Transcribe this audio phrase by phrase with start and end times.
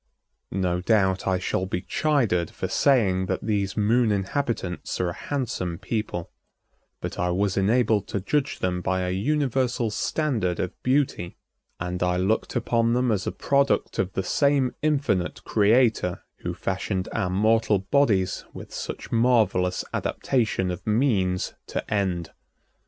[0.55, 5.77] No doubt I shall be chided for saying that these Moon inhabitants are a handsome
[5.77, 6.31] people,
[7.01, 11.37] but I was enabled to judge them by a universal standard of beauty,
[11.79, 17.07] and I looked upon them as a product of the same infinite Creator who fashioned
[17.13, 22.31] our mortal bodies with such marvelous adaptation of means to end.